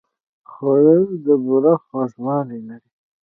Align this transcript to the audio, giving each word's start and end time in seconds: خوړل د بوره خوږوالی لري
خوړل 0.51 1.03
د 1.25 1.27
بوره 1.43 1.73
خوږوالی 1.83 2.59
لري 2.67 2.91